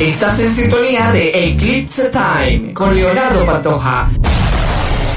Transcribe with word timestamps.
Estás 0.00 0.38
en 0.38 0.54
sintonía 0.54 1.10
de 1.10 1.48
Eclipse 1.48 2.10
Time 2.10 2.72
con 2.72 2.94
Leonardo 2.94 3.44
Pantoja. 3.44 4.08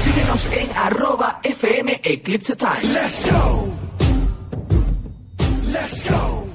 Síguenos 0.02 0.46
en 0.46 0.76
arroba 0.76 1.38
FM 1.40 2.00
Eclipse 2.02 2.56
Time. 2.56 2.92
Let's 2.92 3.30
go. 3.30 3.68
Let's 5.70 6.10
go. 6.10 6.51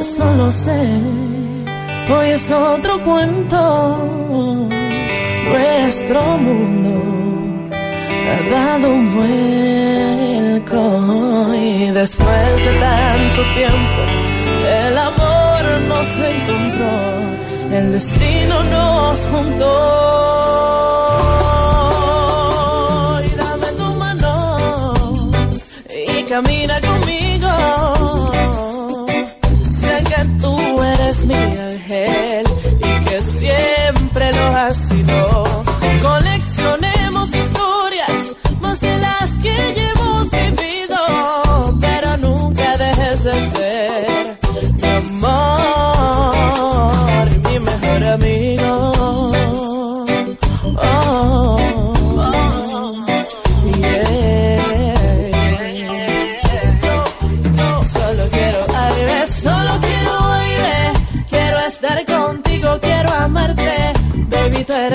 Eso 0.00 0.24
lo 0.36 0.50
sé, 0.52 0.82
hoy 2.08 2.30
es 2.30 2.50
otro 2.50 3.02
cuento, 3.04 4.75
nuestro 5.58 6.20
mundo 6.38 6.94
ha 8.28 8.38
dado 8.50 8.86
un 8.90 9.04
vuelco 9.16 10.82
y 11.54 11.90
después 11.90 12.64
de 12.66 12.72
tanto 12.88 13.40
tiempo 13.54 14.00
el 14.84 14.98
amor 14.98 15.62
nos 15.88 16.08
encontró, 16.32 16.94
el 17.72 17.92
destino 17.92 18.54
nos 18.64 19.18
juntó. 19.32 19.72
Y 23.24 23.30
dame 23.42 23.68
tu 23.80 23.88
mano 24.04 24.34
y 26.06 26.22
camina 26.24 26.76
conmigo. 26.90 27.52
Sé 29.80 29.94
que 30.10 30.20
tú 30.42 30.52
eres 30.82 31.18
mi 31.24 31.34
ángel 31.34 32.45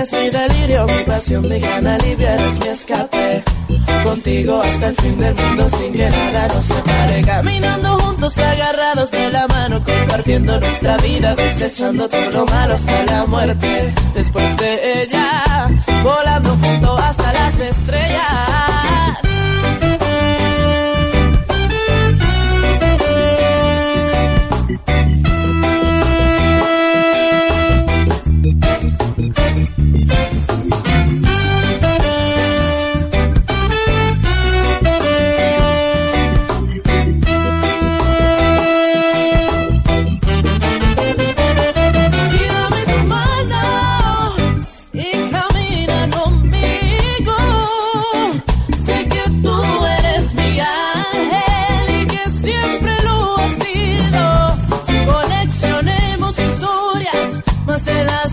eres 0.01 0.13
mi 0.13 0.29
delirio, 0.29 0.85
mi 0.87 1.03
pasión, 1.03 1.47
mi 1.47 1.59
gran 1.59 1.85
alivio, 1.85 2.27
eres 2.27 2.59
mi 2.59 2.67
escape. 2.67 3.43
Contigo 4.03 4.61
hasta 4.61 4.87
el 4.87 4.95
fin 4.95 5.19
del 5.19 5.35
mundo 5.35 5.69
sin 5.69 5.93
que 5.93 6.09
nada 6.09 6.47
nos 6.47 6.65
separe. 6.65 7.21
Caminando 7.21 7.99
juntos, 7.99 8.37
agarrados 8.37 9.11
de 9.11 9.29
la 9.29 9.47
mano, 9.47 9.83
compartiendo 9.83 10.59
nuestra 10.59 10.97
vida, 10.97 11.35
desechando 11.35 12.09
todo 12.09 12.31
lo 12.31 12.45
malo 12.45 12.73
hasta 12.73 13.03
la 13.05 13.25
muerte. 13.27 13.93
Después 14.15 14.57
de 14.57 14.70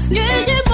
que 0.08 0.14
ya 0.14 0.67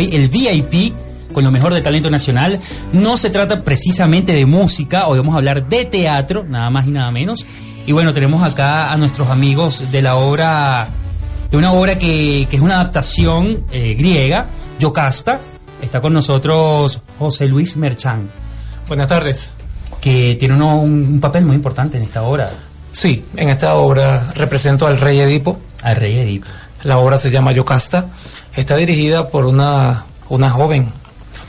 hoy 0.00 0.14
el 0.14 0.28
VIP 0.28 0.92
con 1.32 1.44
lo 1.44 1.50
mejor 1.52 1.72
de 1.74 1.80
talento 1.80 2.10
nacional. 2.10 2.58
No 2.92 3.16
se 3.16 3.30
trata 3.30 3.62
precisamente 3.62 4.32
de 4.32 4.46
música, 4.46 5.06
hoy 5.06 5.18
vamos 5.18 5.34
a 5.34 5.38
hablar 5.38 5.68
de 5.68 5.84
teatro, 5.84 6.44
nada 6.44 6.70
más 6.70 6.86
y 6.86 6.90
nada 6.90 7.10
menos. 7.12 7.46
Y 7.86 7.92
bueno, 7.92 8.12
tenemos 8.12 8.42
acá 8.42 8.92
a 8.92 8.96
nuestros 8.96 9.28
amigos 9.28 9.92
de 9.92 10.02
la 10.02 10.16
obra, 10.16 10.88
de 11.50 11.56
una 11.56 11.72
obra 11.72 11.98
que, 11.98 12.46
que 12.50 12.56
es 12.56 12.62
una 12.62 12.74
adaptación 12.80 13.64
eh, 13.72 13.94
griega, 13.98 14.46
Yocasta. 14.80 15.38
Está 15.82 16.00
con 16.00 16.12
nosotros 16.12 17.00
José 17.18 17.46
Luis 17.46 17.76
Merchán, 17.76 18.28
Buenas 18.88 19.08
tardes. 19.08 19.52
que 20.00 20.36
tiene 20.38 20.54
uno- 20.54 20.78
un, 20.80 20.92
un 21.14 21.20
papel 21.20 21.44
muy 21.46 21.54
importante 21.56 21.96
en 21.96 22.02
esta 22.02 22.22
obra, 22.22 22.50
Sí, 22.92 23.24
en 23.36 23.48
esta 23.50 23.74
obra 23.76 24.32
represento 24.34 24.84
al 24.86 24.98
rey 24.98 25.20
Edipo. 25.20 25.58
al 25.82 25.94
rey 25.96 26.18
Edipo. 26.18 26.48
La 26.84 26.98
obra 26.98 27.18
se 27.18 27.30
llama 27.30 27.52
Yocasta. 27.52 28.06
Está 28.54 28.76
dirigida 28.76 29.28
por 29.28 29.46
una, 29.46 30.04
una 30.28 30.50
joven. 30.50 30.88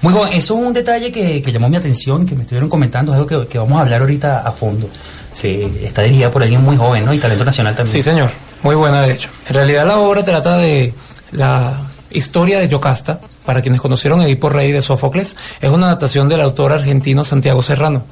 Muy 0.02 0.14
joven, 0.14 0.34
eso 0.34 0.60
es 0.60 0.68
un 0.68 0.74
detalle 0.74 1.12
que, 1.12 1.42
que 1.42 1.52
llamó 1.52 1.70
mi 1.70 1.78
atención, 1.78 2.26
que 2.26 2.36
me 2.36 2.42
estuvieron 2.42 2.70
comentando, 2.70 3.12
es 3.12 3.18
algo 3.18 3.28
que, 3.28 3.48
que 3.48 3.60
vamos 3.60 3.78
a 3.78 3.82
hablar 3.82 4.02
ahorita 4.02 4.40
a 4.40 4.52
fondo. 4.52 4.90
Sí, 5.34 5.80
está 5.84 6.02
dirigida 6.02 6.32
por 6.32 6.42
alguien 6.42 6.64
muy 6.64 6.76
joven, 6.76 7.06
¿no? 7.06 7.14
Y 7.14 7.20
talento 7.20 7.46
nacional 7.46 7.76
también. 7.76 7.94
Sí, 7.94 8.02
señor. 8.02 8.32
Muy 8.64 8.76
buena, 8.76 9.02
de 9.02 9.14
hecho. 9.14 9.30
En 9.48 9.56
realidad 9.56 9.86
la 9.86 10.00
obra 10.00 10.24
trata 10.24 10.58
de 10.58 10.94
la 11.32 11.78
historia 12.10 12.60
de 12.60 12.68
Yocasta. 12.68 13.20
Para 13.46 13.62
quienes 13.62 13.82
conocieron 13.82 14.22
Edipo 14.22 14.50
Rey 14.50 14.72
de 14.72 14.84
Sófocles, 14.84 15.36
es 15.60 15.72
una 15.72 15.88
adaptación 15.88 16.30
del 16.30 16.42
autor 16.42 16.74
argentino 16.74 17.24
Santiago 17.24 17.64
Serrano. 17.64 18.04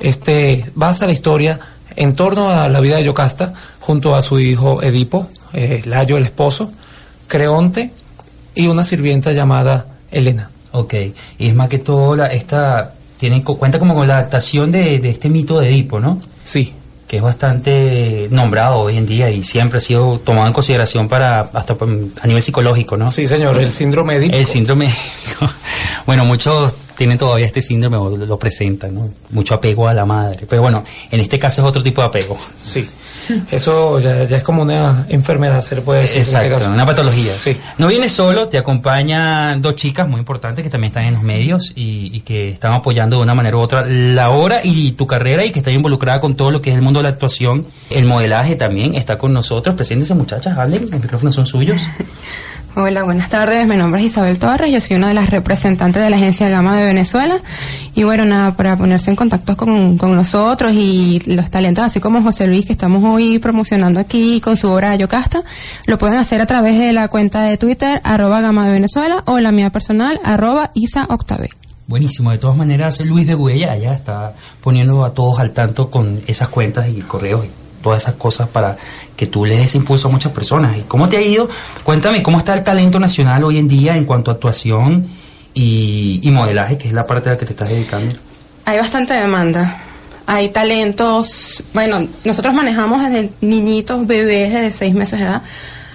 Este 0.00 0.64
basa 0.74 1.06
la 1.06 1.12
historia 1.12 1.60
en 1.94 2.16
torno 2.16 2.50
a 2.50 2.68
la 2.68 2.80
vida 2.80 2.96
de 2.96 3.04
Yocasta 3.04 3.54
junto 3.80 4.16
a 4.16 4.22
su 4.22 4.40
hijo 4.40 4.82
Edipo, 4.82 5.28
eh, 5.56 5.80
Layo 5.86 6.18
el 6.18 6.24
esposo, 6.24 6.70
Creonte 7.26 7.90
y 8.54 8.66
una 8.68 8.84
sirvienta 8.84 9.32
llamada 9.32 9.86
Elena. 10.10 10.50
Ok, 10.72 10.94
y 11.38 11.48
es 11.48 11.54
más 11.54 11.68
que 11.68 11.78
todo, 11.78 12.14
la, 12.14 12.26
esta 12.26 12.92
tiene, 13.16 13.42
cuenta 13.42 13.78
como 13.78 13.94
con 13.94 14.06
la 14.06 14.18
adaptación 14.18 14.70
de, 14.70 14.98
de 14.98 15.10
este 15.10 15.30
mito 15.30 15.58
de 15.58 15.70
Edipo, 15.70 15.98
¿no? 15.98 16.20
Sí, 16.44 16.74
Que 17.08 17.16
es 17.16 17.22
bastante 17.22 18.28
nombrado 18.30 18.80
hoy 18.80 18.98
en 18.98 19.06
día 19.06 19.30
y 19.30 19.42
siempre 19.42 19.78
ha 19.78 19.80
sido 19.80 20.18
tomado 20.18 20.46
en 20.46 20.52
consideración 20.52 21.08
para 21.08 21.40
hasta 21.40 21.74
a 22.20 22.26
nivel 22.26 22.42
psicológico, 22.42 22.98
¿no? 22.98 23.08
sí 23.08 23.26
señor, 23.26 23.58
el 23.58 23.70
síndrome 23.70 24.16
Edipo. 24.16 24.36
El 24.36 24.44
síndrome. 24.44 24.92
bueno, 26.06 26.26
muchos 26.26 26.74
tienen 26.98 27.16
todavía 27.16 27.46
este 27.46 27.62
síndrome 27.62 27.96
o 27.96 28.10
lo, 28.10 28.26
lo 28.26 28.38
presentan, 28.38 28.94
¿no? 28.94 29.08
Mucho 29.30 29.54
apego 29.54 29.88
a 29.88 29.94
la 29.94 30.04
madre. 30.04 30.46
Pero 30.48 30.60
bueno, 30.60 30.84
en 31.10 31.20
este 31.20 31.38
caso 31.38 31.62
es 31.62 31.66
otro 31.66 31.82
tipo 31.82 32.02
de 32.02 32.08
apego. 32.08 32.36
Sí, 32.62 32.86
eso 33.50 33.98
ya, 34.00 34.24
ya 34.24 34.36
es 34.36 34.42
como 34.42 34.62
una 34.62 35.06
enfermedad, 35.08 35.62
se 35.62 35.76
le 35.76 35.82
puede 35.82 36.02
decir. 36.02 36.16
en 36.16 36.22
este 36.22 36.36
Exacto, 36.36 36.58
caso. 36.58 36.70
una 36.70 36.86
patología. 36.86 37.32
Sí. 37.34 37.56
No 37.78 37.88
vienes 37.88 38.12
solo, 38.12 38.48
te 38.48 38.58
acompañan 38.58 39.60
dos 39.62 39.76
chicas 39.76 40.08
muy 40.08 40.18
importantes 40.18 40.62
que 40.62 40.70
también 40.70 40.88
están 40.90 41.04
en 41.06 41.14
los 41.14 41.22
medios 41.22 41.72
y, 41.74 42.10
y 42.12 42.20
que 42.20 42.48
están 42.48 42.72
apoyando 42.72 43.16
de 43.16 43.22
una 43.22 43.34
manera 43.34 43.56
u 43.56 43.60
otra 43.60 43.84
la 43.86 44.30
obra 44.30 44.60
y 44.64 44.92
tu 44.92 45.06
carrera 45.06 45.44
y 45.44 45.50
que 45.50 45.60
están 45.60 45.74
involucrada 45.74 46.20
con 46.20 46.34
todo 46.34 46.50
lo 46.50 46.60
que 46.62 46.70
es 46.70 46.76
el 46.76 46.82
mundo 46.82 47.00
de 47.00 47.04
la 47.04 47.08
actuación. 47.10 47.66
El 47.90 48.06
modelaje 48.06 48.56
también 48.56 48.94
está 48.94 49.18
con 49.18 49.32
nosotros. 49.32 49.74
Preséntense 49.74 50.14
muchachas, 50.14 50.56
hablen, 50.58 50.82
los 50.90 51.00
micrófonos 51.00 51.34
son 51.34 51.46
suyos. 51.46 51.82
Hola, 52.78 53.04
buenas 53.04 53.30
tardes. 53.30 53.66
Mi 53.66 53.74
nombre 53.74 54.02
es 54.02 54.08
Isabel 54.08 54.38
Torres. 54.38 54.70
Yo 54.70 54.82
soy 54.82 54.96
una 54.96 55.08
de 55.08 55.14
las 55.14 55.30
representantes 55.30 56.02
de 56.02 56.10
la 56.10 56.16
agencia 56.16 56.50
Gama 56.50 56.76
de 56.76 56.84
Venezuela. 56.84 57.40
Y 57.94 58.04
bueno, 58.04 58.26
nada, 58.26 58.54
para 58.54 58.76
ponerse 58.76 59.08
en 59.08 59.16
contacto 59.16 59.56
con, 59.56 59.96
con 59.96 60.14
nosotros 60.14 60.72
y 60.74 61.22
los 61.24 61.50
talentos, 61.50 61.82
así 61.82 62.00
como 62.00 62.22
José 62.22 62.46
Luis, 62.46 62.66
que 62.66 62.72
estamos 62.72 63.02
hoy 63.02 63.38
promocionando 63.38 63.98
aquí 63.98 64.42
con 64.42 64.58
su 64.58 64.68
obra 64.68 64.94
Yocasta, 64.94 65.42
lo 65.86 65.96
pueden 65.96 66.18
hacer 66.18 66.42
a 66.42 66.46
través 66.46 66.78
de 66.78 66.92
la 66.92 67.08
cuenta 67.08 67.44
de 67.44 67.56
Twitter, 67.56 68.02
arroba 68.04 68.42
Gama 68.42 68.66
de 68.66 68.72
Venezuela, 68.72 69.22
o 69.24 69.40
la 69.40 69.52
mía 69.52 69.70
personal, 69.70 70.20
arroba 70.22 70.70
Isa 70.74 71.06
Octave. 71.08 71.48
Buenísimo, 71.86 72.30
de 72.30 72.36
todas 72.36 72.58
maneras, 72.58 73.00
Luis 73.00 73.26
de 73.26 73.36
Buella 73.36 73.74
ya 73.78 73.94
está 73.94 74.34
poniendo 74.60 75.02
a 75.02 75.14
todos 75.14 75.40
al 75.40 75.52
tanto 75.52 75.90
con 75.90 76.20
esas 76.26 76.48
cuentas 76.48 76.90
y 76.90 77.00
correos 77.00 77.46
todas 77.82 78.02
esas 78.02 78.14
cosas 78.14 78.48
para 78.48 78.76
que 79.16 79.26
tú 79.26 79.44
le 79.44 79.58
des 79.58 79.74
impulso 79.74 80.08
a 80.08 80.10
muchas 80.10 80.32
personas. 80.32 80.76
¿Y 80.76 80.82
cómo 80.82 81.08
te 81.08 81.16
ha 81.16 81.22
ido? 81.22 81.48
Cuéntame, 81.84 82.22
¿cómo 82.22 82.38
está 82.38 82.54
el 82.54 82.64
talento 82.64 82.98
nacional 82.98 83.44
hoy 83.44 83.58
en 83.58 83.68
día 83.68 83.96
en 83.96 84.04
cuanto 84.04 84.30
a 84.30 84.34
actuación 84.34 85.06
y, 85.54 86.20
y 86.22 86.30
modelaje, 86.30 86.78
que 86.78 86.88
es 86.88 86.94
la 86.94 87.06
parte 87.06 87.30
a 87.30 87.32
la 87.32 87.38
que 87.38 87.46
te 87.46 87.52
estás 87.52 87.68
dedicando? 87.68 88.14
Hay 88.64 88.78
bastante 88.78 89.14
demanda. 89.14 89.82
Hay 90.26 90.48
talentos, 90.48 91.62
bueno, 91.72 92.04
nosotros 92.24 92.52
manejamos 92.52 93.00
desde 93.08 93.30
niñitos, 93.40 94.08
bebés 94.08 94.52
de 94.52 94.72
seis 94.72 94.92
meses 94.92 95.20
de 95.20 95.26
edad, 95.26 95.42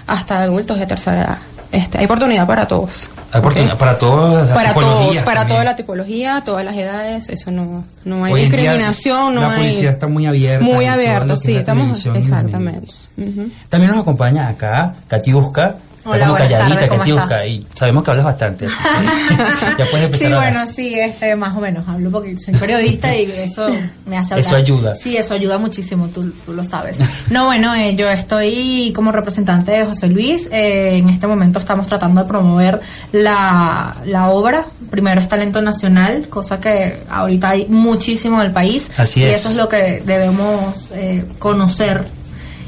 hasta 0.06 0.42
adultos 0.42 0.78
de 0.78 0.86
tercera 0.86 1.22
edad. 1.22 1.38
Este, 1.72 1.98
hay 1.98 2.04
oportunidad 2.04 2.46
para 2.46 2.68
todos. 2.68 3.08
Hay 3.32 3.40
oportunidad 3.40 3.72
¿ok? 3.74 3.78
para 3.80 3.98
todas 3.98 4.46
las 4.48 4.56
para 4.56 4.74
todos, 4.74 5.16
para 5.16 5.40
también. 5.40 5.48
toda 5.48 5.64
la 5.64 5.76
tipología, 5.76 6.42
todas 6.44 6.64
las 6.66 6.76
edades, 6.76 7.30
eso 7.30 7.50
no, 7.50 7.82
no 8.04 8.24
hay 8.24 8.34
Hoy 8.34 8.42
en 8.42 8.50
día 8.50 8.60
discriminación, 8.60 9.34
no 9.34 9.40
la 9.40 9.52
hay. 9.54 9.60
publicidad 9.62 9.92
está 9.92 10.06
muy 10.06 10.26
abierta 10.26 10.64
Muy 10.64 10.84
abierta, 10.84 11.32
es 11.32 11.40
sí, 11.40 11.54
la 11.54 11.60
estamos. 11.60 12.06
Exactamente. 12.06 12.92
Ujú. 13.16 13.48
También 13.70 13.90
nos 13.92 14.02
acompaña 14.02 14.48
acá 14.48 14.94
Katiuska. 15.08 15.68
Está 15.68 15.78
Hola, 16.04 16.26
como 16.26 16.32
buenas 16.38 16.48
calladita, 16.50 16.74
tardes, 16.74 16.88
¿cómo 16.88 16.98
Katiuska, 17.00 17.44
estás? 17.44 17.46
y 17.46 17.66
sabemos 17.78 18.02
que 18.04 18.10
hablas 18.10 18.24
bastante. 18.26 18.66
así 18.66 18.74
que 19.28 19.34
ya 19.84 19.90
puedes 19.90 20.06
empezar 20.06 20.28
Sí, 20.28 20.34
a 20.34 20.36
bueno, 20.36 20.66
sí, 20.66 20.94
este, 20.98 21.36
más 21.36 21.56
o 21.56 21.60
menos 21.60 21.88
hablo 21.88 22.10
porque 22.10 22.36
soy 22.38 22.54
periodista 22.54 23.14
y 23.16 23.30
eso 23.30 23.68
me 24.06 24.18
hace 24.18 24.34
hablar. 24.34 24.46
Eso 24.46 24.56
ayuda. 24.56 24.94
Sí, 24.96 25.16
eso 25.16 25.34
ayuda 25.34 25.58
muchísimo, 25.58 26.08
tú, 26.08 26.28
tú 26.44 26.52
lo 26.54 26.64
sabes. 26.64 26.96
No, 27.30 27.44
bueno, 27.46 27.72
eh, 27.74 27.94
yo 27.94 28.08
estoy 28.10 28.92
como 28.96 29.12
representante 29.12 29.70
de 29.72 29.84
José 29.86 30.08
Luis. 30.08 30.48
eh, 30.50 30.96
en 30.98 31.08
este 31.08 31.26
momento 31.28 31.58
estamos 31.60 31.86
tratando 31.86 32.22
de 32.22 32.28
promover 32.28 32.80
la, 33.12 33.96
la 34.06 34.30
obra. 34.30 34.64
Primero 34.90 35.20
es 35.20 35.28
talento 35.28 35.62
nacional, 35.62 36.26
cosa 36.28 36.60
que 36.60 36.98
ahorita 37.08 37.50
hay 37.50 37.66
muchísimo 37.68 38.40
en 38.40 38.46
el 38.48 38.52
país. 38.52 38.90
Así 38.96 39.20
y 39.20 39.24
es. 39.24 39.40
eso 39.40 39.50
es 39.50 39.56
lo 39.56 39.68
que 39.68 40.02
debemos 40.04 40.90
eh, 40.94 41.24
conocer. 41.38 42.04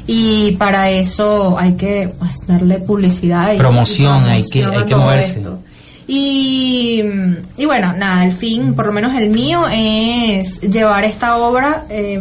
Y 0.07 0.51
para 0.53 0.89
eso 0.91 1.57
hay 1.57 1.73
que 1.73 2.13
pues, 2.19 2.45
darle 2.47 2.79
publicidad 2.79 3.53
y 3.53 3.57
Promoción, 3.57 4.25
y 4.27 4.29
hay 4.29 4.49
que- 4.49 4.65
hay 4.65 4.83
que 4.85 4.95
moverse. 4.95 5.37
esto. 5.37 5.59
Y, 6.07 7.01
y 7.57 7.65
bueno, 7.65 7.93
nada, 7.97 8.25
el 8.25 8.31
fin, 8.31 8.75
por 8.75 8.85
lo 8.85 8.91
menos 8.91 9.15
el 9.15 9.29
mío, 9.31 9.63
es 9.71 10.61
llevar 10.61 11.03
esta 11.03 11.37
obra 11.37 11.85
eh, 11.89 12.19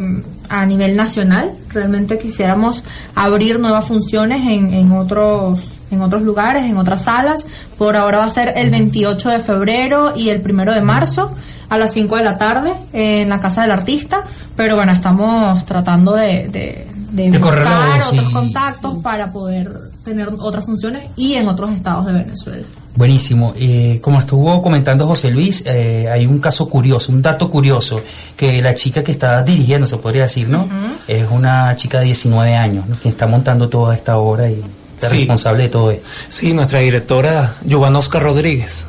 a 0.48 0.64
nivel 0.64 0.96
nacional. 0.96 1.52
Realmente 1.70 2.18
quisiéramos 2.18 2.82
abrir 3.14 3.58
nuevas 3.60 3.86
funciones 3.86 4.40
en, 4.48 4.72
en 4.72 4.92
otros 4.92 5.70
en 5.90 6.00
otros 6.00 6.22
lugares, 6.22 6.64
en 6.64 6.76
otras 6.78 7.04
salas. 7.04 7.46
Por 7.78 7.94
ahora 7.96 8.18
va 8.18 8.24
a 8.24 8.30
ser 8.30 8.54
el 8.56 8.70
28 8.70 9.28
de 9.28 9.38
febrero 9.38 10.14
y 10.16 10.30
el 10.30 10.40
1 10.40 10.72
de 10.72 10.80
marzo 10.80 11.30
a 11.68 11.78
las 11.78 11.92
5 11.92 12.16
de 12.16 12.24
la 12.24 12.36
tarde 12.38 12.72
en 12.92 13.28
la 13.28 13.38
Casa 13.38 13.62
del 13.62 13.70
Artista. 13.70 14.22
Pero 14.56 14.74
bueno, 14.76 14.92
estamos 14.92 15.64
tratando 15.66 16.14
de, 16.14 16.48
de, 16.48 16.86
de 17.14 17.30
De 17.30 17.38
buscar 17.38 18.02
otros 18.08 18.24
sí. 18.26 18.32
contactos 18.32 18.94
para 19.02 19.30
poder 19.32 19.70
tener 20.04 20.28
otras 20.38 20.66
funciones 20.66 21.02
y 21.16 21.34
en 21.34 21.48
otros 21.48 21.70
estados 21.72 22.06
de 22.06 22.12
Venezuela. 22.12 22.66
Buenísimo. 22.96 23.52
Eh, 23.56 23.98
como 24.02 24.20
estuvo 24.20 24.62
comentando 24.62 25.06
José 25.06 25.30
Luis, 25.30 25.62
eh, 25.66 26.08
hay 26.12 26.26
un 26.26 26.38
caso 26.38 26.68
curioso, 26.68 27.10
un 27.12 27.22
dato 27.22 27.50
curioso, 27.50 28.00
que 28.36 28.60
la 28.62 28.74
chica 28.74 29.02
que 29.02 29.12
está 29.12 29.42
dirigiendo, 29.42 29.86
se 29.86 29.96
podría 29.96 30.22
decir, 30.22 30.48
¿no? 30.48 30.68
Es 31.08 31.26
una 31.30 31.74
chica 31.76 31.98
de 32.00 32.06
19 32.06 32.54
años, 32.56 32.86
¿no? 32.88 32.96
quien 32.96 33.12
está 33.12 33.26
montando 33.26 33.68
toda 33.68 33.94
esta 33.94 34.16
obra 34.18 34.48
y 34.50 34.54
es 35.00 35.08
Sí. 35.10 35.18
responsable 35.18 35.64
de 35.64 35.68
todo 35.70 35.90
esto. 35.90 36.06
Sí, 36.28 36.52
nuestra 36.52 36.78
directora, 36.80 37.54
Giovanosca 37.64 38.18
Rodríguez, 38.20 38.86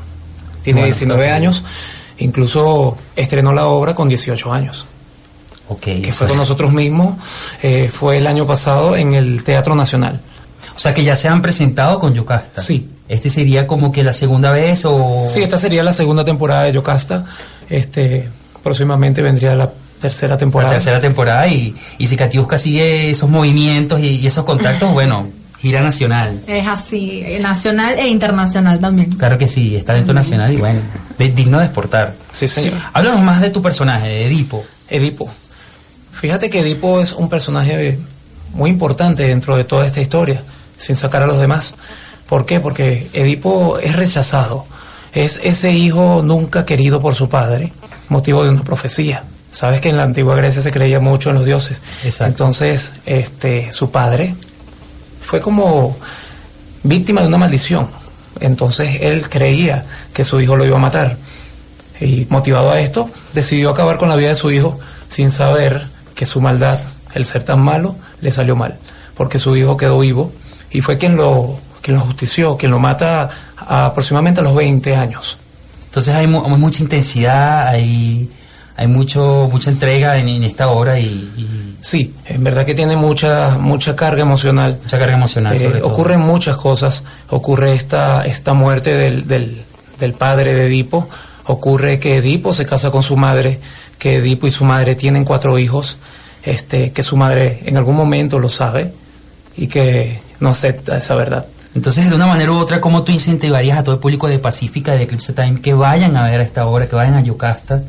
tiene 0.63 0.81
Giovanosca 0.81 0.99
19 1.05 1.21
Rodríguez. 1.21 1.35
años, 1.35 1.63
incluso 2.19 2.97
estrenó 3.15 3.53
la 3.53 3.65
obra 3.67 3.95
con 3.95 4.07
18 4.09 4.53
años, 4.53 4.85
Ok. 5.67 5.81
que 6.03 6.11
fue 6.11 6.27
con 6.27 6.37
nosotros 6.37 6.71
mismos, 6.71 7.15
eh, 7.63 7.89
fue 7.91 8.17
el 8.17 8.27
año 8.27 8.45
pasado 8.45 8.95
en 8.95 9.13
el 9.13 9.43
Teatro 9.43 9.75
Nacional. 9.75 10.19
O 10.75 10.79
sea 10.79 10.93
que 10.93 11.03
ya 11.03 11.15
se 11.15 11.27
han 11.27 11.41
presentado 11.41 11.99
con 11.99 12.13
Yocasta. 12.13 12.61
Sí. 12.61 12.89
Este 13.07 13.29
sería 13.29 13.65
como 13.67 13.91
que 13.91 14.03
la 14.03 14.13
segunda 14.13 14.51
vez 14.51 14.83
o... 14.85 15.25
Sí, 15.27 15.41
esta 15.43 15.57
sería 15.57 15.83
la 15.83 15.93
segunda 15.93 16.25
temporada 16.25 16.63
de 16.63 16.73
Yocasta, 16.73 17.25
este, 17.69 18.27
próximamente 18.63 19.21
vendría 19.21 19.55
la 19.55 19.69
tercera 20.01 20.33
la 20.33 20.37
temporada. 20.37 20.73
tercera 20.73 20.99
temporada 20.99 21.47
y, 21.47 21.75
y 21.97 22.07
si 22.07 22.17
Katiuska 22.17 22.57
sigue 22.57 23.09
esos 23.11 23.29
movimientos 23.29 23.99
y, 23.99 24.17
y 24.17 24.27
esos 24.27 24.43
contactos, 24.43 24.91
bueno, 24.93 25.27
gira 25.59 25.81
nacional. 25.81 26.39
Es 26.47 26.67
así, 26.67 27.23
eh, 27.25 27.39
nacional 27.39 27.95
e 27.97 28.07
internacional 28.07 28.79
también. 28.79 29.11
Claro 29.13 29.37
que 29.37 29.47
sí, 29.47 29.75
es 29.75 29.85
talento 29.85 30.13
nacional 30.13 30.51
y 30.53 30.57
bueno, 30.57 30.79
de- 31.17 31.29
digno 31.29 31.59
de 31.59 31.65
exportar. 31.65 32.13
Sí, 32.31 32.47
señor. 32.47 32.73
Háblanos 32.93 33.21
más 33.21 33.41
de 33.41 33.49
tu 33.51 33.61
personaje, 33.61 34.07
de 34.07 34.25
Edipo. 34.27 34.63
Edipo. 34.89 35.29
Fíjate 36.15 36.49
que 36.49 36.61
Edipo 36.61 37.01
es 37.01 37.11
un 37.11 37.27
personaje 37.27 37.99
muy 38.53 38.69
importante 38.69 39.23
dentro 39.23 39.57
de 39.57 39.65
toda 39.65 39.85
esta 39.85 39.99
historia, 39.99 40.41
sin 40.77 40.95
sacar 40.95 41.21
a 41.21 41.27
los 41.27 41.41
demás. 41.41 41.75
¿Por 42.27 42.45
qué? 42.45 42.61
Porque 42.61 43.05
Edipo 43.13 43.77
es 43.79 43.97
rechazado. 43.97 44.65
Es 45.13 45.41
ese 45.43 45.73
hijo 45.73 46.21
nunca 46.23 46.65
querido 46.65 47.01
por 47.01 47.15
su 47.15 47.27
padre, 47.27 47.73
motivo 48.07 48.45
de 48.45 48.49
una 48.49 48.63
profecía. 48.63 49.23
Sabes 49.51 49.81
que 49.81 49.89
en 49.89 49.97
la 49.97 50.03
antigua 50.03 50.37
Grecia 50.37 50.61
se 50.61 50.71
creía 50.71 51.01
mucho 51.01 51.31
en 51.31 51.35
los 51.35 51.45
dioses. 51.45 51.79
Exacto. 52.05 52.25
Entonces, 52.25 52.93
este, 53.05 53.71
su 53.73 53.91
padre 53.91 54.35
fue 55.21 55.41
como 55.41 55.97
víctima 56.83 57.21
de 57.21 57.27
una 57.27 57.37
maldición. 57.37 57.89
Entonces 58.39 58.99
él 59.01 59.29
creía 59.29 59.85
que 60.13 60.23
su 60.23 60.39
hijo 60.39 60.55
lo 60.55 60.65
iba 60.65 60.77
a 60.77 60.81
matar. 60.81 61.17
Y 61.99 62.25
motivado 62.29 62.71
a 62.71 62.79
esto, 62.79 63.09
decidió 63.33 63.69
acabar 63.69 63.97
con 63.97 64.07
la 64.07 64.15
vida 64.15 64.29
de 64.29 64.35
su 64.35 64.49
hijo 64.49 64.79
sin 65.09 65.29
saber 65.29 65.94
que 66.15 66.25
su 66.25 66.41
maldad, 66.41 66.79
el 67.13 67.25
ser 67.25 67.43
tan 67.43 67.59
malo, 67.59 67.95
le 68.21 68.31
salió 68.31 68.55
mal. 68.55 68.77
Porque 69.15 69.37
su 69.39 69.55
hijo 69.55 69.77
quedó 69.77 69.99
vivo 69.99 70.31
y 70.71 70.81
fue 70.81 70.97
quien 70.97 71.15
lo, 71.15 71.57
quien 71.81 71.97
lo 71.97 72.03
justició, 72.03 72.57
quien 72.57 72.71
lo 72.71 72.79
mata 72.79 73.29
a- 73.57 73.85
aproximadamente 73.85 74.39
a 74.41 74.43
los 74.43 74.55
20 74.55 74.95
años. 74.95 75.37
Entonces 75.85 76.13
hay, 76.15 76.27
mu- 76.27 76.43
hay 76.43 76.51
mucha 76.57 76.81
intensidad, 76.83 77.67
hay, 77.67 78.29
hay 78.75 78.87
mucho, 78.87 79.47
mucha 79.51 79.69
entrega 79.69 80.17
en, 80.17 80.27
en 80.27 80.43
esta 80.43 80.69
obra 80.69 80.99
y, 80.99 81.05
y 81.05 81.71
Sí, 81.81 82.13
en 82.25 82.43
verdad 82.43 82.65
que 82.65 82.73
tiene 82.73 82.95
mucha, 82.97 83.57
mucha 83.59 83.95
carga 83.95 84.23
emocional. 84.23 84.79
mucha 84.83 84.97
carga 84.97 85.13
emocional 85.13 85.53
Eh, 85.55 85.59
sobre 85.59 85.79
todo. 85.79 85.91
ocurren 85.91 86.19
muchas 86.19 86.57
cosas. 86.57 87.03
Ocurre 87.29 87.75
esta, 87.75 88.25
esta 88.25 88.53
muerte 88.53 88.91
del, 88.97 89.27
del, 89.27 89.63
del 89.99 90.13
padre 90.13 90.55
de 90.55 90.65
Edipo. 90.65 91.07
Ocurre 91.45 91.99
que 91.99 92.17
Edipo 92.17 92.53
se 92.53 92.65
casa 92.65 92.89
con 92.89 93.03
su 93.03 93.15
madre, 93.15 93.59
que 93.97 94.17
Edipo 94.17 94.47
y 94.47 94.51
su 94.51 94.65
madre 94.65 94.95
tienen 94.95 95.25
cuatro 95.25 95.57
hijos, 95.57 95.97
este, 96.43 96.91
que 96.91 97.03
su 97.03 97.17
madre 97.17 97.61
en 97.65 97.77
algún 97.77 97.95
momento 97.95 98.39
lo 98.39 98.49
sabe 98.49 98.93
y 99.57 99.67
que 99.67 100.19
no 100.39 100.49
acepta 100.49 100.97
esa 100.97 101.15
verdad. 101.15 101.45
Entonces, 101.75 102.09
de 102.09 102.15
una 102.15 102.27
manera 102.27 102.51
u 102.51 102.55
otra, 102.55 102.79
¿cómo 102.79 103.03
tú 103.03 103.11
incentivarías 103.11 103.77
a 103.77 103.83
todo 103.83 103.95
el 103.95 104.01
público 104.01 104.27
de 104.27 104.39
Pacífica 104.39 104.93
de 104.93 105.03
Eclipse 105.03 105.33
Time 105.33 105.59
que 105.59 105.73
vayan 105.73 106.15
a 106.15 106.29
ver 106.29 106.39
esta 106.39 106.65
obra, 106.65 106.87
que 106.87 106.95
vayan 106.95 107.15
a 107.15 107.21
Yocasta? 107.21 107.83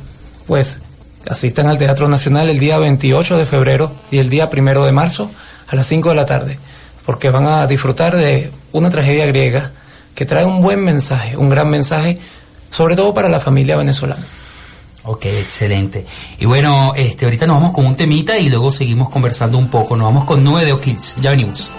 Pues 0.46 0.80
asistan 1.28 1.68
al 1.68 1.78
Teatro 1.78 2.08
Nacional 2.08 2.50
el 2.50 2.58
día 2.58 2.78
28 2.78 3.36
de 3.36 3.44
febrero 3.44 3.92
y 4.10 4.18
el 4.18 4.28
día 4.28 4.50
primero 4.50 4.84
de 4.84 4.92
marzo 4.92 5.30
a 5.68 5.76
las 5.76 5.86
5 5.86 6.10
de 6.10 6.14
la 6.14 6.26
tarde, 6.26 6.58
porque 7.04 7.30
van 7.30 7.46
a 7.46 7.66
disfrutar 7.66 8.16
de 8.16 8.50
una 8.72 8.90
tragedia 8.90 9.26
griega 9.26 9.70
que 10.16 10.24
trae 10.24 10.44
un 10.44 10.62
buen 10.62 10.82
mensaje, 10.82 11.36
un 11.36 11.48
gran 11.48 11.68
mensaje, 11.68 12.18
sobre 12.70 12.96
todo 12.96 13.14
para 13.14 13.28
la 13.28 13.38
familia 13.38 13.76
venezolana. 13.76 14.24
Ok, 15.06 15.26
excelente. 15.26 16.04
Y 16.38 16.46
bueno, 16.46 16.92
este, 16.96 17.26
ahorita 17.26 17.46
nos 17.46 17.56
vamos 17.58 17.72
con 17.72 17.86
un 17.86 17.96
temita 17.96 18.38
y 18.38 18.48
luego 18.48 18.72
seguimos 18.72 19.08
conversando 19.08 19.56
un 19.56 19.68
poco. 19.68 19.96
Nos 19.96 20.06
vamos 20.06 20.24
con 20.24 20.42
Nube 20.42 20.64
de 20.64 20.72
O'Kills. 20.72 21.16
Ya 21.20 21.30
venimos. 21.30 21.72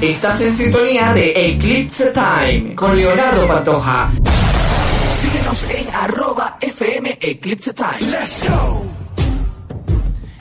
Estás 0.00 0.40
en 0.42 0.56
sintonía 0.56 1.12
de 1.14 1.32
Eclipse 1.52 2.12
Time 2.12 2.74
con 2.74 2.96
Leonardo 2.96 3.46
Pantoja. 3.46 4.10
Síguenos 5.22 5.62
en 5.70 5.94
arroba 5.94 6.58
FM 6.60 7.18
Eclipse 7.20 7.72
Time. 7.72 8.12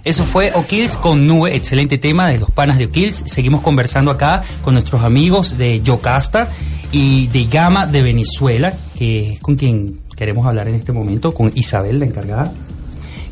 Eso 0.03 0.23
fue 0.23 0.51
O'Kills 0.53 0.97
con 0.97 1.25
Nube, 1.25 1.55
excelente 1.55 1.97
tema 1.97 2.29
de 2.29 2.37
los 2.39 2.51
panas 2.51 2.77
de 2.77 2.85
O'Kills. 2.85 3.23
Seguimos 3.27 3.61
conversando 3.61 4.11
acá 4.11 4.43
con 4.63 4.73
nuestros 4.73 5.03
amigos 5.03 5.57
de 5.57 5.81
Yocasta 5.81 6.47
y 6.91 7.27
de 7.27 7.45
Gama 7.45 7.87
de 7.87 8.03
Venezuela, 8.03 8.73
que 8.97 9.33
es 9.33 9.39
con 9.39 9.55
quien 9.55 10.01
queremos 10.15 10.45
hablar 10.45 10.67
en 10.67 10.75
este 10.75 10.91
momento, 10.91 11.33
con 11.33 11.51
Isabel, 11.55 11.99
la 11.99 12.05
encargada. 12.05 12.51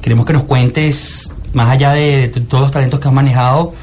Queremos 0.01 0.25
que 0.25 0.33
nos 0.33 0.43
cuentes, 0.43 1.33
más 1.53 1.69
allá 1.69 1.91
de, 1.93 2.29
t- 2.29 2.41
todos 2.41 2.61
los 2.63 2.71
talentos 2.71 2.99
que 2.99 3.07
has 3.07 3.13
manejado, 3.13 3.73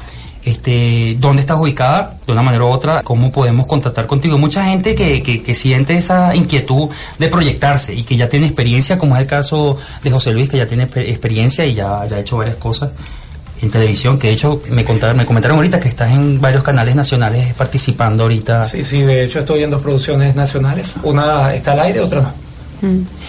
este, 0.43 1.15
dónde 1.19 1.41
estás 1.41 1.59
ubicada, 1.59 2.17
de 2.25 2.31
una 2.31 2.41
manera 2.41 2.63
u 2.63 2.67
otra, 2.67 3.03
cómo 3.03 3.31
podemos 3.31 3.65
contactar 3.67 4.07
contigo. 4.07 4.37
Mucha 4.37 4.65
gente 4.65 4.95
que, 4.95 5.21
que, 5.21 5.55
siente 5.55 5.97
esa 5.97 6.35
inquietud 6.35 6.89
de 7.19 7.27
proyectarse 7.27 7.93
y 7.93 8.03
que 8.03 8.15
ya 8.15 8.29
tiene 8.29 8.47
experiencia, 8.47 8.97
como 8.97 9.15
es 9.15 9.21
el 9.21 9.27
caso 9.27 9.77
de 10.03 10.09
José 10.11 10.31
Luis, 10.33 10.49
que 10.49 10.57
ya 10.57 10.67
tiene 10.67 10.87
exper- 10.87 11.07
experiencia 11.07 11.65
y 11.65 11.73
ya, 11.73 12.03
ya 12.05 12.17
ha 12.17 12.19
hecho 12.19 12.37
varias 12.37 12.55
cosas 12.55 12.91
en 13.61 13.69
televisión, 13.69 14.17
que 14.17 14.27
de 14.27 14.33
hecho 14.33 14.61
me 14.71 14.83
contaron, 14.83 15.17
me 15.17 15.25
comentaron 15.25 15.57
ahorita 15.57 15.79
que 15.79 15.87
estás 15.87 16.11
en 16.11 16.41
varios 16.41 16.63
canales 16.63 16.95
nacionales 16.95 17.53
participando 17.53 18.23
ahorita. 18.23 18.63
Sí, 18.63 18.83
sí, 18.83 19.01
de 19.01 19.23
hecho 19.23 19.39
estoy 19.39 19.63
en 19.63 19.69
dos 19.69 19.81
producciones 19.81 20.35
nacionales. 20.35 20.95
Una 21.03 21.53
está 21.53 21.73
al 21.73 21.81
aire, 21.81 21.99
otra 21.99 22.21
no. 22.21 22.33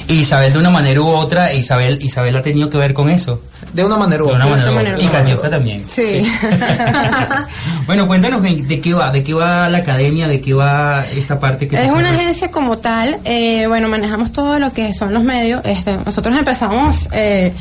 Y 0.08 0.14
Isabel 0.20 0.52
de 0.52 0.58
una 0.58 0.70
manera 0.70 1.00
u 1.00 1.06
otra, 1.08 1.52
Isabel, 1.52 1.98
Isabel 2.02 2.36
ha 2.36 2.42
tenido 2.42 2.70
que 2.70 2.78
ver 2.78 2.94
con 2.94 3.08
eso. 3.10 3.42
De 3.72 3.84
una 3.84 3.96
manera 3.96 4.24
u 4.24 4.28
De 4.28 4.32
una 4.34 4.46
otra. 4.46 4.56
manera 4.56 4.70
u 4.70 4.74
manera 4.74 4.96
otra. 4.96 5.06
u 5.06 5.08
Y. 5.08 5.12
Catiusca 5.12 5.50
también. 5.50 5.84
Sí. 5.88 6.26
Bueno, 7.86 8.06
cuéntanos 8.06 8.42
de, 8.42 8.80
qué 8.80 8.92
va, 8.94 9.10
de 9.10 9.22
qué 9.24 9.34
va 9.34 9.68
la 9.68 9.78
academia, 9.78 10.28
de 10.28 10.40
qué 10.40 10.54
va 10.54 11.04
esta 11.16 11.38
parte 11.40 11.68
que 11.68 11.82
Es 11.82 11.90
una 11.90 12.10
agencia 12.10 12.50
como 12.50 12.78
tal, 12.78 13.18
eh, 13.24 13.66
bueno, 13.66 13.88
manejamos 13.88 14.32
todo 14.32 14.58
lo 14.58 14.72
que 14.72 14.94
son 14.94 15.12
los 15.12 15.24
medios. 15.24 15.60
Este, 15.64 15.96
nosotros 16.04 16.36
empezamos 16.38 17.08
eh, 17.12 17.52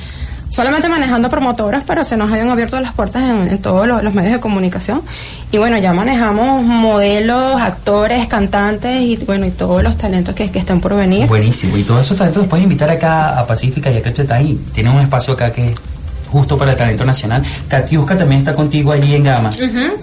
solamente 0.51 0.89
manejando 0.89 1.29
promotoras, 1.29 1.83
pero 1.87 2.03
se 2.03 2.17
nos 2.17 2.31
hayan 2.31 2.49
abierto 2.49 2.79
las 2.79 2.93
puertas 2.93 3.23
en, 3.23 3.47
en 3.47 3.57
todos 3.59 3.87
los, 3.87 4.03
los 4.03 4.13
medios 4.13 4.33
de 4.33 4.39
comunicación. 4.39 5.01
Y 5.51 5.57
bueno, 5.57 5.77
ya 5.77 5.93
manejamos 5.93 6.61
modelos, 6.63 7.59
actores, 7.59 8.27
cantantes 8.27 9.01
y 9.01 9.17
bueno, 9.25 9.45
y 9.47 9.51
todos 9.51 9.81
los 9.81 9.97
talentos 9.97 10.35
que, 10.35 10.51
que 10.51 10.59
estén 10.59 10.79
por 10.81 10.95
venir. 10.95 11.25
Buenísimo. 11.27 11.77
Y 11.77 11.83
todos 11.83 12.01
esos 12.01 12.17
talentos 12.17 12.43
los 12.43 12.49
puedes 12.49 12.63
invitar 12.63 12.89
acá 12.89 13.39
a 13.39 13.47
Pacífica 13.47 13.89
y 13.89 13.95
a 13.95 13.97
Eclipse 13.99 14.25
Time. 14.25 14.57
Tienen 14.73 14.93
un 14.93 15.01
espacio 15.01 15.33
acá 15.33 15.51
que 15.51 15.69
es 15.69 15.75
justo 16.31 16.57
para 16.57 16.71
el 16.71 16.77
talento 16.77 17.05
nacional. 17.05 17.43
Katiuska 17.67 18.17
también 18.17 18.39
está 18.39 18.53
contigo 18.53 18.91
allí 18.91 19.15
en 19.15 19.23
Gama. 19.23 19.51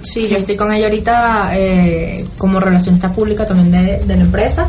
Sí, 0.03 0.29
yo 0.29 0.37
estoy 0.37 0.57
con 0.57 0.73
ella 0.73 0.87
ahorita 0.87 1.51
eh, 1.55 2.27
como 2.37 2.61
relacionista 2.61 3.13
pública 3.13 3.47
también 3.47 3.71
de, 3.71 4.05
de 4.05 4.17
la 4.17 4.23
empresa 4.23 4.67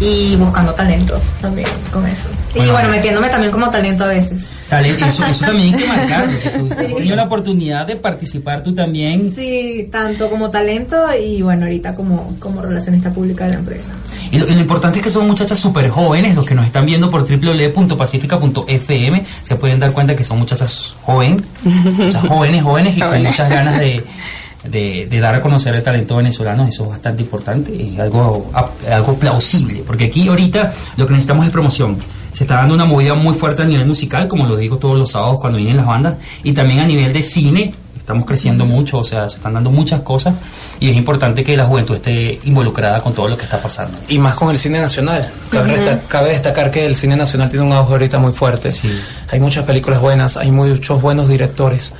y 0.00 0.36
buscando 0.36 0.72
talentos 0.74 1.22
también 1.40 1.68
con 1.92 2.06
eso. 2.06 2.28
Y 2.54 2.58
Bueno. 2.58 2.72
bueno, 2.72 2.88
metiéndome 2.90 3.28
también 3.28 3.50
como 3.52 3.68
talento 3.70 4.04
a 4.04 4.08
veces. 4.08 4.46
Talento, 4.68 5.04
eso, 5.06 5.24
eso 5.24 5.46
también 5.46 5.74
hay 5.74 5.80
que 5.80 5.86
marcarlo. 5.88 6.40
que 6.40 6.50
tú 6.50 6.68
has 6.70 6.76
tenido 6.96 7.16
la 7.16 7.22
oportunidad 7.24 7.86
de 7.86 7.96
participar 7.96 8.62
tú 8.62 8.74
también. 8.74 9.32
Sí, 9.34 9.88
tanto 9.90 10.28
como 10.30 10.50
talento 10.50 10.96
y 11.20 11.40
bueno, 11.42 11.64
ahorita 11.64 11.94
como, 11.94 12.36
como 12.38 12.60
relacionista 12.60 13.10
pública 13.10 13.46
de 13.46 13.52
la 13.52 13.58
empresa. 13.60 13.92
Y 14.30 14.38
lo, 14.38 14.46
y 14.46 14.52
lo 14.54 14.60
importante 14.60 14.98
es 14.98 15.04
que 15.04 15.10
son 15.10 15.26
muchachas 15.26 15.58
súper 15.58 15.88
jóvenes, 15.88 16.34
los 16.36 16.44
que 16.44 16.54
nos 16.54 16.66
están 16.66 16.84
viendo 16.84 17.10
por 17.10 17.26
www.pacifica.fm 17.26 19.24
se 19.42 19.56
pueden 19.56 19.80
dar 19.80 19.92
cuenta 19.92 20.14
que 20.14 20.24
son 20.24 20.38
muchachas 20.38 20.94
joven, 21.02 21.42
muchachas 21.64 22.26
jóvenes, 22.28 22.62
jóvenes 22.62 22.96
y 22.96 23.00
con 23.00 23.08
Jóvenes. 23.08 23.30
muchas 23.30 23.48
ganas 23.50 23.78
de, 23.78 24.04
de, 24.70 25.06
de 25.06 25.20
dar 25.20 25.34
a 25.34 25.42
conocer 25.42 25.74
el 25.74 25.82
talento 25.82 26.16
venezolano, 26.16 26.66
eso 26.66 26.84
es 26.84 26.90
bastante 26.90 27.22
importante 27.22 27.72
y 27.74 27.98
algo, 27.98 28.50
algo 28.90 29.14
plausible, 29.14 29.82
porque 29.86 30.04
aquí 30.04 30.28
ahorita 30.28 30.72
lo 30.96 31.06
que 31.06 31.12
necesitamos 31.12 31.46
es 31.46 31.52
promoción. 31.52 31.96
Se 32.32 32.44
está 32.44 32.56
dando 32.56 32.74
una 32.74 32.84
movida 32.84 33.14
muy 33.14 33.34
fuerte 33.34 33.62
a 33.62 33.66
nivel 33.66 33.86
musical, 33.86 34.28
como 34.28 34.46
lo 34.46 34.56
digo 34.56 34.76
todos 34.76 34.98
los 34.98 35.10
sábados 35.10 35.38
cuando 35.40 35.58
vienen 35.58 35.76
las 35.76 35.86
bandas, 35.86 36.14
y 36.44 36.52
también 36.52 36.80
a 36.80 36.86
nivel 36.86 37.12
de 37.12 37.22
cine, 37.22 37.74
estamos 37.96 38.24
creciendo 38.24 38.64
mucho, 38.64 38.98
o 38.98 39.04
sea, 39.04 39.28
se 39.28 39.36
están 39.36 39.52
dando 39.54 39.70
muchas 39.70 40.00
cosas 40.00 40.34
y 40.80 40.88
es 40.88 40.96
importante 40.96 41.44
que 41.44 41.56
la 41.56 41.64
juventud 41.66 41.94
esté 41.96 42.38
involucrada 42.44 43.00
con 43.02 43.12
todo 43.12 43.28
lo 43.28 43.36
que 43.36 43.44
está 43.44 43.60
pasando. 43.60 43.98
Y 44.08 44.18
más 44.18 44.34
con 44.34 44.50
el 44.50 44.58
cine 44.58 44.78
nacional. 44.80 45.30
Cabe, 45.50 45.76
resta- 45.76 46.00
cabe 46.08 46.30
destacar 46.30 46.70
que 46.70 46.86
el 46.86 46.96
cine 46.96 47.16
nacional 47.16 47.50
tiene 47.50 47.66
un 47.66 47.72
auge 47.74 47.92
ahorita 47.92 48.18
muy 48.18 48.32
fuerte. 48.32 48.70
Sí. 48.72 48.88
Hay 49.30 49.40
muchas 49.40 49.64
películas 49.64 50.00
buenas, 50.00 50.36
hay 50.38 50.50
muchos 50.50 51.02
buenos 51.02 51.28
directores. 51.28 51.92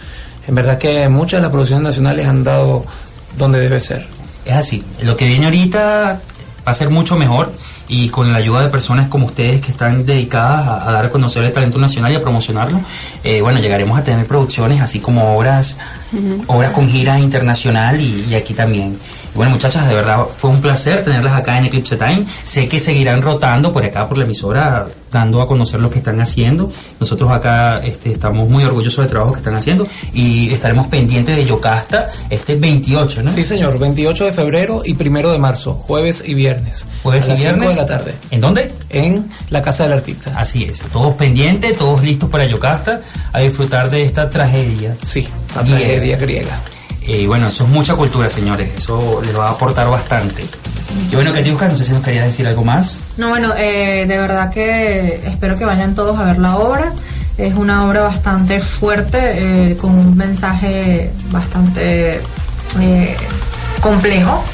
En 0.49 0.55
verdad 0.55 0.79
que 0.79 1.09
muchas 1.09 1.39
de 1.39 1.43
las 1.43 1.51
producciones 1.51 1.85
nacionales 1.85 2.27
han 2.27 2.43
dado 2.43 2.85
donde 3.37 3.61
debe 3.61 3.79
ser. 3.79 4.07
Es 4.47 4.55
así. 4.55 4.83
Lo 5.03 5.17
que 5.17 5.27
viene 5.27 5.45
ahorita 5.45 6.21
va 6.67 6.73
a 6.73 6.75
ser 6.75 6.89
mucho 6.89 7.17
mejor 7.17 7.53
y 7.87 8.09
con 8.09 8.33
la 8.33 8.39
ayuda 8.39 8.63
de 8.63 8.69
personas 8.69 9.09
como 9.09 9.27
ustedes 9.27 9.61
que 9.61 9.71
están 9.73 10.05
dedicadas 10.07 10.67
a, 10.67 10.89
a 10.89 10.93
dar 10.93 11.07
a 11.07 11.11
conocer 11.11 11.45
el 11.45 11.53
talento 11.53 11.79
nacional 11.79 12.13
y 12.13 12.17
a 12.17 12.21
promocionarlo, 12.21 12.81
eh, 13.25 13.41
bueno, 13.43 13.61
llegaremos 13.61 13.99
a 13.99 14.05
tener 14.05 14.27
producciones 14.27 14.81
así 14.81 15.01
como 15.01 15.37
obras, 15.37 15.79
obras 16.47 16.73
con 16.73 16.89
gira 16.89 17.19
internacional 17.19 18.01
y, 18.01 18.27
y 18.31 18.35
aquí 18.35 18.55
también. 18.55 18.99
Y 19.35 19.37
bueno, 19.37 19.53
muchachas, 19.53 19.87
de 19.87 19.95
verdad 19.95 20.25
fue 20.35 20.51
un 20.51 20.63
placer 20.63 21.03
tenerlas 21.03 21.35
acá 21.35 21.59
en 21.59 21.67
Eclipse 21.67 21.97
Time. 21.97 22.25
Sé 22.45 22.69
que 22.69 22.81
seguirán 22.81 23.21
rotando 23.21 23.71
por 23.73 23.85
acá, 23.85 24.09
por 24.09 24.17
la 24.17 24.25
emisora, 24.25 24.87
dando 25.11 25.41
a 25.41 25.49
conocer 25.49 25.81
lo 25.81 25.91
que 25.91 25.99
están 25.99 26.21
haciendo. 26.21 26.71
Nosotros 27.01 27.31
acá 27.31 27.81
este, 27.85 28.13
estamos 28.13 28.49
muy 28.49 28.65
orgullosos 28.65 28.99
del 28.99 29.11
trabajo 29.11 29.33
que 29.33 29.39
están 29.39 29.55
haciendo 29.55 29.87
y 30.13 30.51
estaremos 30.53 30.87
pendientes 30.89 31.37
de 31.37 31.45
Yocasta 31.45 32.11
este 32.31 32.57
28, 32.57 33.23
¿no? 33.23 33.31
Sí, 33.31 33.45
señor, 33.45 33.79
28 33.79 34.25
de 34.25 34.33
febrero 34.33 34.83
y 34.85 34.95
primero 34.95 35.33
de 35.33 35.39
marzo, 35.39 35.75
jueves 35.75 36.23
y 36.27 36.35
viernes. 36.35 36.87
Jueves 37.03 37.29
a 37.31 37.35
y 37.35 37.37
viernes. 37.39 37.71
de 37.71 37.77
la 37.77 37.87
tarde. 37.87 38.15
¿En 38.31 38.41
dónde? 38.41 38.73
En 38.91 39.29
la 39.51 39.63
Casa 39.63 39.85
del 39.85 39.95
Artista. 39.95 40.33
Así 40.37 40.65
es. 40.65 40.81
Todos 40.93 41.15
pendientes, 41.15 41.77
todos 41.77 42.03
listos 42.03 42.31
para 42.31 42.47
Yocasta 42.47 43.01
a 43.33 43.41
disfrutar 43.41 43.91
de 43.91 44.03
esta 44.03 44.29
tragedia. 44.31 44.97
Sí, 45.05 45.27
la 45.55 45.65
tragedia 45.65 46.17
griega. 46.17 46.59
Y 47.07 47.27
bueno, 47.27 47.49
eso 47.49 47.65
es 47.65 47.71
mucha 47.71 47.97
cultura, 47.97 48.29
señores. 48.29 48.71
Eso 48.77 49.23
les 49.25 49.37
va 49.37 49.49
a 49.49 49.53
aportar 49.53 49.89
bastante. 49.89 50.45
Y 51.11 51.15
bueno, 51.15 51.33
Katiuska, 51.33 51.69
no 51.69 51.77
sé 51.77 51.85
si 51.85 51.93
nos 51.93 52.03
querías 52.03 52.27
decir 52.27 52.47
algo 52.47 52.65
más. 52.65 53.01
No, 53.17 53.31
bueno, 53.31 53.53
eh, 53.57 54.05
de 54.07 54.19
verdad 54.19 54.51
que 54.51 55.23
espero 55.27 55.57
que 55.57 55.65
vayan 55.65 55.95
todos 55.95 56.19
a 56.19 56.25
ver 56.25 56.39
la 56.39 56.57
obra. 56.57 56.93
Es 57.37 57.55
una 57.55 57.87
obra 57.87 58.01
bastante 58.01 58.59
fuerte, 58.59 59.19
eh, 59.71 59.77
con 59.77 59.95
un 59.95 60.17
mensaje 60.17 61.11
bastante 61.31 62.21
eh, 62.81 63.17
complejo. 63.81 64.45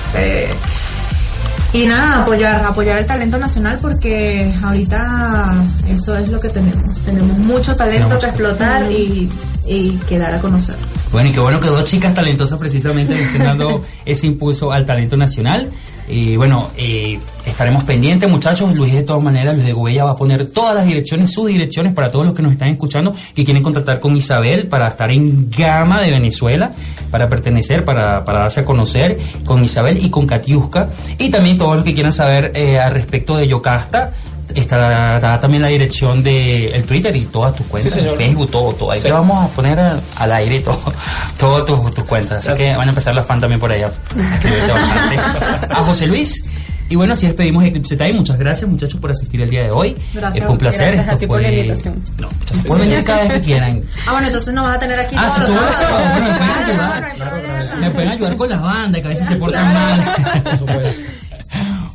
y 1.72 1.86
nada, 1.86 2.22
apoyar, 2.22 2.62
apoyar 2.64 2.98
el 2.98 3.06
talento 3.06 3.38
nacional 3.38 3.78
porque 3.80 4.52
ahorita 4.62 5.54
eso 5.88 6.16
es 6.16 6.28
lo 6.28 6.38
que 6.40 6.50
tenemos. 6.50 6.98
Tenemos 7.04 7.38
mucho 7.38 7.74
talento 7.74 8.06
Tenemos 8.06 8.24
que 8.24 8.30
explotar 8.30 8.92
y, 8.92 9.30
y 9.66 9.90
que 10.08 10.18
dar 10.18 10.34
a 10.34 10.38
conocer. 10.40 10.76
Bueno, 11.10 11.30
y 11.30 11.32
qué 11.32 11.40
bueno 11.40 11.60
que 11.60 11.68
dos 11.68 11.84
chicas 11.84 12.12
talentosas 12.12 12.58
precisamente 12.58 13.14
le 13.14 13.22
estén 13.22 13.44
dando 13.44 13.82
ese 14.04 14.26
impulso 14.26 14.72
al 14.72 14.84
talento 14.84 15.16
nacional. 15.16 15.70
Y 16.08 16.36
bueno, 16.36 16.70
eh, 16.76 17.18
estaremos 17.46 17.84
pendientes, 17.84 18.28
muchachos. 18.28 18.74
Luis, 18.74 18.92
de 18.92 19.02
todas 19.02 19.22
maneras, 19.22 19.54
Luis 19.54 19.66
de 19.66 19.72
Gubella 19.72 20.04
va 20.04 20.10
a 20.10 20.16
poner 20.16 20.46
todas 20.46 20.74
las 20.74 20.86
direcciones, 20.86 21.32
sus 21.32 21.46
direcciones 21.46 21.94
para 21.94 22.10
todos 22.10 22.26
los 22.26 22.34
que 22.34 22.42
nos 22.42 22.52
están 22.52 22.68
escuchando, 22.68 23.14
que 23.34 23.44
quieren 23.44 23.62
contactar 23.62 24.00
con 24.00 24.16
Isabel 24.16 24.66
para 24.66 24.88
estar 24.88 25.10
en 25.10 25.50
Gama 25.50 26.02
de 26.02 26.10
Venezuela, 26.10 26.72
para 27.10 27.28
pertenecer, 27.28 27.84
para, 27.84 28.24
para 28.24 28.40
darse 28.40 28.60
a 28.60 28.64
conocer 28.64 29.18
con 29.44 29.64
Isabel 29.64 30.04
y 30.04 30.10
con 30.10 30.26
Katiuska. 30.26 30.90
Y 31.18 31.30
también 31.30 31.56
todos 31.56 31.76
los 31.76 31.84
que 31.84 31.94
quieran 31.94 32.12
saber 32.12 32.52
eh, 32.54 32.78
al 32.78 32.92
respecto 32.92 33.36
de 33.36 33.48
Yocasta. 33.48 34.12
Estará, 34.54 35.40
también 35.40 35.62
la 35.62 35.68
dirección 35.68 36.22
de 36.22 36.68
el 36.74 36.84
Twitter 36.86 37.14
y 37.16 37.24
todas 37.26 37.54
tus 37.56 37.66
cuentas, 37.66 37.92
Sí, 37.92 37.98
señor. 37.98 38.16
Facebook, 38.16 38.50
todo, 38.50 38.72
todo. 38.72 38.90
Ahí 38.92 38.98
Sí. 38.98 39.04
te 39.06 39.12
vamos 39.12 39.44
a 39.44 39.48
poner 39.54 39.78
al, 39.80 40.32
aire 40.32 40.60
todo, 40.60 40.78
todas 41.38 41.64
tus, 41.64 41.94
tus 41.94 42.04
cuentas. 42.04 42.38
Así 42.38 42.48
Gracias. 42.48 42.72
que 42.72 42.76
van 42.78 42.88
a 42.88 42.90
empezar 42.90 43.14
las 43.14 43.26
fans 43.26 43.40
también 43.40 43.60
por 43.60 43.72
allá. 43.72 43.90
A 45.70 45.76
José 45.82 46.06
Luis. 46.06 46.44
Y 46.90 46.96
bueno, 46.96 47.14
así 47.14 47.26
despedimos 47.26 47.64
Eclipse 47.64 47.96
Time. 47.96 48.12
Muchas 48.12 48.38
gracias, 48.38 48.68
muchachos, 48.70 49.00
por 49.00 49.10
asistir 49.10 49.40
el 49.40 49.48
día 49.50 49.62
de 49.64 49.70
hoy. 49.70 49.96
Gracias. 50.12 50.36
Eh, 50.36 50.42
fue 50.42 50.52
un 50.52 50.58
placer. 50.58 50.86
Gracias 50.88 51.06
a 51.06 51.10
Esto 51.12 51.18
ti 51.18 51.26
por 51.26 51.38
fue- 51.40 51.50
la 51.50 51.56
invitación. 51.56 52.02
No, 52.18 52.28
muchachos, 52.28 52.64
pueden 52.66 52.88
venir 52.90 53.04
cada 53.04 53.22
vez 53.22 53.32
que 53.32 53.40
quieran. 53.40 53.82
Ah, 54.06 54.12
bueno, 54.12 54.26
entonces 54.26 54.52
nos 54.54 54.66
vas 54.66 54.76
a 54.76 54.78
tener 54.78 55.00
aquí 55.00 55.16
Ah, 55.18 55.32
todos 55.34 55.48
sí, 55.48 55.54
los 55.54 55.76
sábados. 55.76 57.76
Me 57.80 57.90
pueden 57.90 58.10
ayudar 58.10 58.36
con 58.36 58.50
las 58.50 58.62
bandas, 58.62 59.00
que 59.00 59.06
a 59.06 59.10
veces 59.10 59.26
se 59.26 59.36
portan 59.36 59.72
mal. 59.72 60.04
Por 60.44 60.58
supuesto. 60.58 61.02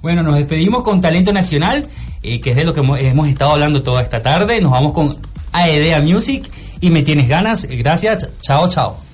Bueno, 0.02 0.24
nos 0.24 0.36
despedimos 0.36 0.84
con 0.84 1.02
Talento 1.02 1.32
Nacional, 1.34 1.86
eh, 2.24 2.42
que 2.42 2.52
es 2.52 2.56
de 2.56 2.64
lo 2.66 2.74
que 2.74 2.82
hemos, 2.82 3.00
hemos 3.00 3.28
estado 3.28 3.52
hablando 3.52 3.82
toda 3.82 4.02
esta 4.02 4.20
tarde. 4.22 4.62
Nos 4.62 4.72
vamos 4.72 4.94
con 4.94 5.16
Aedea 5.52 6.02
Music 6.02 6.50
y 6.82 6.90
Me 6.90 7.04
Tienes 7.04 7.28
Ganas. 7.28 7.68
Gracias. 7.70 8.30
Chao, 8.42 8.70
chao. 8.70 9.09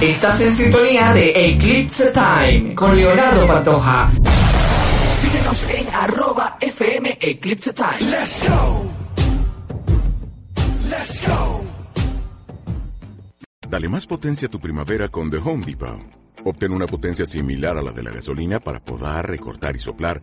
Estás 0.00 0.40
en 0.40 0.56
sintonía 0.56 1.12
de 1.14 1.50
Eclipse 1.50 2.10
Time 2.10 2.74
con 2.74 2.96
Leonardo 2.96 3.46
Pantoja. 3.46 4.10
Síguenos 5.22 5.70
en 5.70 5.94
arroba 5.94 6.58
FM 6.60 7.18
Eclipse 7.20 7.72
Time. 7.72 8.10
Let's 8.10 8.48
go. 8.48 8.90
Let's 10.90 11.26
go. 11.26 11.64
Dale 13.68 13.88
más 13.88 14.06
potencia 14.06 14.48
a 14.48 14.50
tu 14.50 14.60
primavera 14.60 15.08
con 15.08 15.30
The 15.30 15.38
Home 15.38 15.64
Depot. 15.64 16.00
Obtén 16.44 16.72
una 16.72 16.86
potencia 16.86 17.24
similar 17.24 17.78
a 17.78 17.82
la 17.82 17.92
de 17.92 18.02
la 18.02 18.10
gasolina 18.10 18.60
para 18.60 18.80
podar, 18.80 19.28
recortar 19.28 19.76
y 19.76 19.78
soplar 19.78 20.22